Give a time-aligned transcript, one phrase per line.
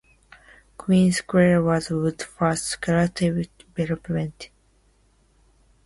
[0.79, 4.49] Queen Square was Wood's first speculative development.